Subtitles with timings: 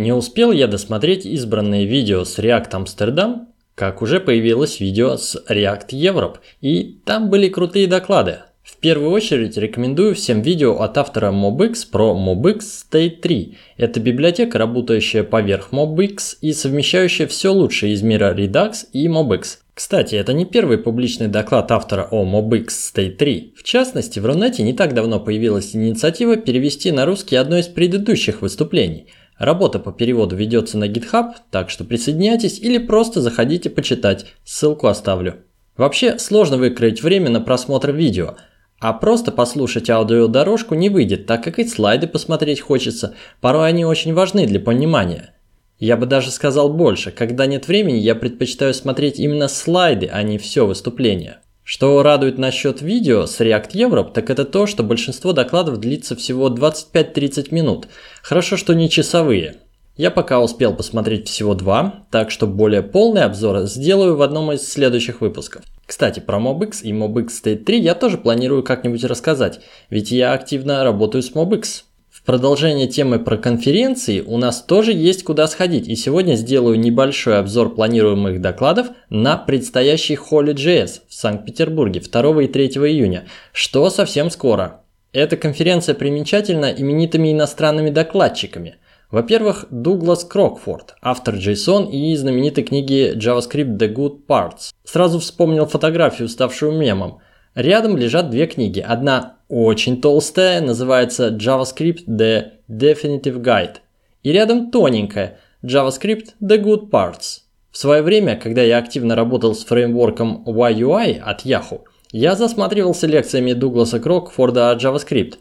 [0.00, 3.40] Не успел я досмотреть избранные видео с React Amsterdam,
[3.74, 8.38] как уже появилось видео с React Europe, и там были крутые доклады.
[8.62, 13.58] В первую очередь рекомендую всем видео от автора MobX про MobX State 3.
[13.76, 19.58] Это библиотека, работающая поверх MobX и совмещающая все лучшее из мира Redux и MobX.
[19.74, 23.52] Кстати, это не первый публичный доклад автора о MobX State 3.
[23.54, 28.40] В частности, в Рунете не так давно появилась инициатива перевести на русский одно из предыдущих
[28.40, 29.08] выступлений–
[29.40, 35.36] Работа по переводу ведется на GitHub, так что присоединяйтесь или просто заходите почитать, ссылку оставлю.
[35.78, 38.36] Вообще сложно выкроить время на просмотр видео,
[38.80, 44.12] а просто послушать аудиодорожку не выйдет, так как и слайды посмотреть хочется, порой они очень
[44.12, 45.34] важны для понимания.
[45.78, 50.36] Я бы даже сказал больше, когда нет времени, я предпочитаю смотреть именно слайды, а не
[50.36, 51.38] все выступление.
[51.72, 56.48] Что радует насчет видео с React Europe, так это то, что большинство докладов длится всего
[56.48, 57.86] 25-30 минут.
[58.24, 59.58] Хорошо, что не часовые.
[59.96, 64.68] Я пока успел посмотреть всего два, так что более полный обзор сделаю в одном из
[64.68, 65.62] следующих выпусков.
[65.86, 70.82] Кстати, про MobX и MobX State 3 я тоже планирую как-нибудь рассказать, ведь я активно
[70.82, 71.84] работаю с MobX.
[72.30, 77.74] Продолжение темы про конференции у нас тоже есть куда сходить, и сегодня сделаю небольшой обзор
[77.74, 84.82] планируемых докладов на предстоящий Holy.js в Санкт-Петербурге 2 и 3 июня, что совсем скоро.
[85.12, 88.76] Эта конференция примечательна именитыми иностранными докладчиками.
[89.10, 94.70] Во-первых, Дуглас Крокфорд, автор JSON и знаменитой книги JavaScript The Good Parts.
[94.84, 97.18] Сразу вспомнил фотографию, ставшую мемом–
[97.54, 98.78] Рядом лежат две книги.
[98.78, 103.78] Одна очень толстая, называется JavaScript The Definitive Guide.
[104.22, 107.40] И рядом тоненькая JavaScript The Good Parts.
[107.72, 111.80] В свое время, когда я активно работал с фреймворком YUI от Yahoo,
[112.12, 115.34] я засматривался лекциями Дугласа Крокфорда о JavaScript.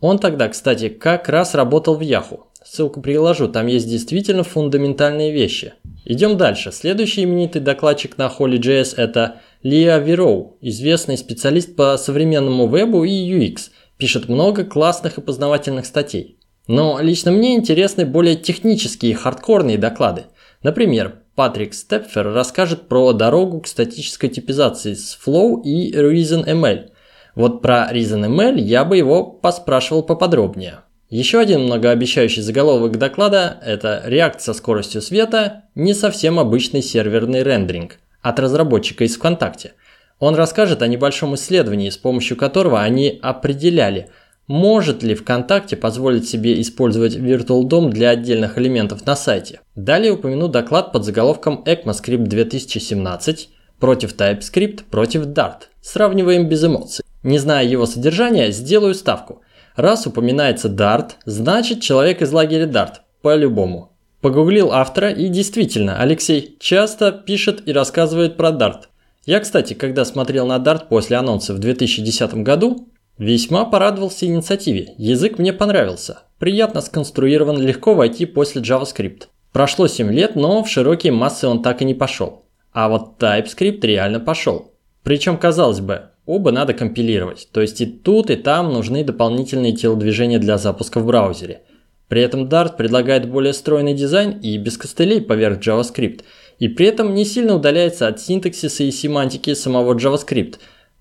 [0.00, 2.44] Он тогда, кстати, как раз работал в Yahoo.
[2.64, 5.74] Ссылку приложу, там есть действительно фундаментальные вещи.
[6.04, 6.72] Идем дальше.
[6.72, 13.70] Следующий именитый докладчик на Holy.js это Лиа Вероу, известный специалист по современному вебу и UX,
[13.98, 16.38] пишет много классных и познавательных статей.
[16.66, 20.24] Но лично мне интересны более технические и хардкорные доклады.
[20.62, 26.92] Например, Патрик Степфер расскажет про дорогу к статической типизации с Flow и ReasonML.
[27.34, 30.84] Вот про ReasonML я бы его поспрашивал поподробнее.
[31.10, 37.98] Еще один многообещающий заголовок доклада– это React со скоростью света, не совсем обычный серверный рендеринг–
[38.22, 39.74] от разработчика из ВКонтакте.
[40.18, 44.10] Он расскажет о небольшом исследовании, с помощью которого они определяли,
[44.46, 49.60] может ли ВКонтакте позволить себе использовать Virtual DOM для отдельных элементов на сайте.
[49.76, 53.48] Далее упомяну доклад под заголовком ECMAScript 2017
[53.78, 55.68] против TypeScript против Dart.
[55.80, 57.04] Сравниваем без эмоций.
[57.22, 59.42] Не зная его содержания, сделаю ставку.
[59.76, 62.94] Раз упоминается Dart, значит человек из лагеря Dart.
[63.22, 63.89] По-любому.
[64.20, 68.82] Погуглил автора и действительно, Алексей часто пишет и рассказывает про Dart.
[69.24, 74.92] Я, кстати, когда смотрел на Dart после анонса в 2010 году, весьма порадовался инициативе.
[74.98, 76.24] Язык мне понравился.
[76.38, 79.24] Приятно сконструирован, легко войти после JavaScript.
[79.52, 82.44] Прошло 7 лет, но в широкие массы он так и не пошел.
[82.72, 84.74] А вот TypeScript реально пошел.
[85.02, 87.48] Причем, казалось бы, оба надо компилировать.
[87.52, 91.62] То есть и тут, и там нужны дополнительные телодвижения для запуска в браузере–
[92.10, 96.24] при этом Dart предлагает более стройный дизайн и без костылей поверх JavaScript,
[96.58, 100.56] и при этом не сильно удаляется от синтаксиса и семантики самого JavaScript,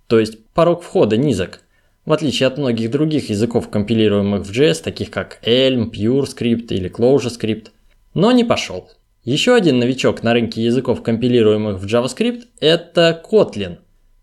[0.05, 1.61] то есть порог входа низок,
[2.05, 7.69] в отличие от многих других языков, компилируемых в JS, таких как Elm, PureScript или ClojureScript.
[8.13, 8.91] Но не пошел.
[9.23, 13.77] Еще один новичок на рынке языков, компилируемых в JavaScript, это Kotlin,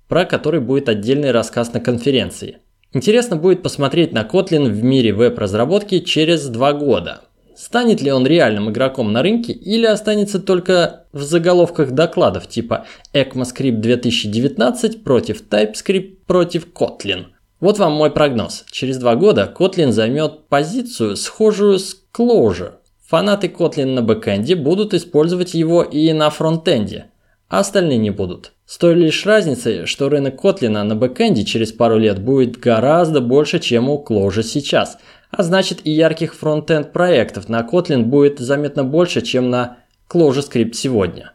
[0.06, 2.58] про который будет отдельный рассказ на конференции–
[2.92, 7.22] Интересно будет посмотреть на Kotlin в мире веб-разработки через два года.
[7.56, 13.78] Станет ли он реальным игроком на рынке или останется только в заголовках докладов типа ECMAScript
[13.78, 17.26] 2019 против TypeScript против Kotlin?
[17.58, 18.66] Вот вам мой прогноз.
[18.70, 22.72] Через два года Kotlin займет позицию, схожую с Clojure.
[23.06, 27.06] Фанаты Kotlin на бэкэнде будут использовать его и на фронтенде,
[27.48, 28.53] а остальные не будут.
[28.66, 33.60] С той лишь разницей, что рынок Котлина на бэкэнде через пару лет будет гораздо больше,
[33.60, 34.98] чем у Clojure сейчас.
[35.31, 39.78] А значит и ярких фронтенд проектов на Kotlin будет заметно больше, чем на
[40.10, 41.33] ClojureScript сегодня.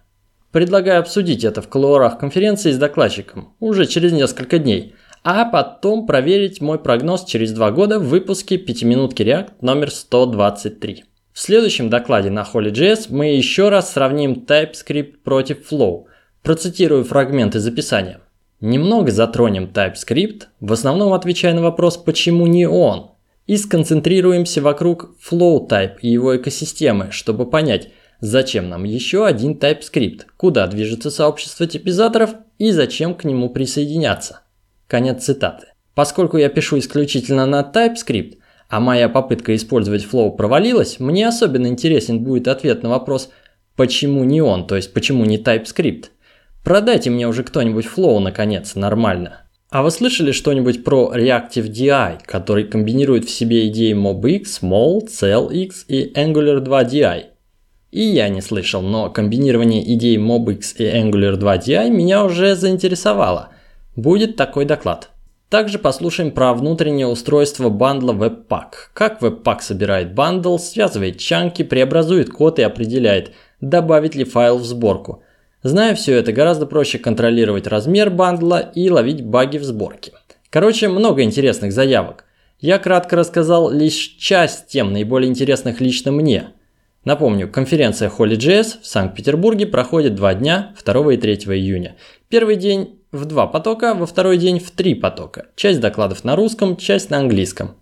[0.52, 6.60] Предлагаю обсудить это в колорах конференции с докладчиком уже через несколько дней, а потом проверить
[6.60, 11.06] мой прогноз через два года в выпуске 5-минутки React номер 123.
[11.33, 16.06] В следующем докладе на Holy.js мы еще раз сравним TypeScript против Flow–
[16.44, 18.19] Процитирую фрагмент из описания.
[18.62, 23.12] Немного затронем TypeScript, в основном отвечая на вопрос «почему не он?».
[23.45, 27.89] и сконцентрируемся вокруг FlowType и его экосистемы, чтобы понять,
[28.22, 34.42] зачем нам еще один TypeScript, куда движется сообщество типизаторов и зачем к нему присоединяться.
[34.88, 35.68] Конец цитаты.
[35.94, 38.38] Поскольку я пишу исключительно на TypeScript,
[38.71, 43.29] а моя попытка использовать Flow провалилась, мне особенно интересен будет ответ на вопрос,
[43.75, 46.06] почему не он, то есть почему не TypeScript.
[46.63, 49.41] Продайте мне уже кто-нибудь Flow наконец, нормально.
[49.69, 55.85] А вы слышали что-нибудь про Reactive DI, который комбинирует в себе идеи MobX, Mol, CellX
[55.89, 57.23] и Angular 2 DI?
[57.91, 63.50] И я не слышал, но комбинирование идей MobX и Angular 2 DI меня уже заинтересовало.
[63.97, 65.09] Будет такой доклад.
[65.51, 68.69] Также послушаем про внутреннее устройство бандла Webpack.
[68.94, 75.24] Как Webpack собирает бандл, связывает чанки, преобразует код и определяет, добавить ли файл в сборку.
[75.62, 80.13] Зная все это, гораздо проще контролировать размер бандла и ловить баги в сборке.
[80.50, 82.24] Короче, много интересных заявок.
[82.62, 86.54] Я кратко рассказал лишь часть тем наиболее интересных лично мне.
[87.04, 91.97] Напомню, конференция HolyJS в Санкт-Петербурге проходит два дня, 2 и 3 июня.
[92.30, 95.48] Первый день в два потока, во второй день в три потока.
[95.56, 97.75] Часть докладов на русском, часть на английском.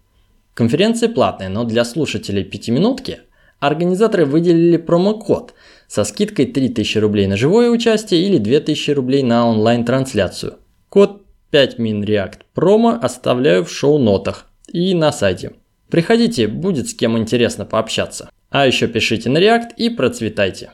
[0.54, 3.20] Конференция платная, но для слушателей пятиминутки
[3.60, 5.54] организаторы выделили промокод
[5.88, 10.58] со скидкой 3000 рублей на живое участие или 2000 рублей на онлайн-трансляцию.
[10.90, 15.54] Код 5minreact промо оставляю в шоу-нотах и на сайте.
[15.90, 18.30] Приходите, будет с кем интересно пообщаться.
[18.50, 20.72] А еще пишите на React и процветайте.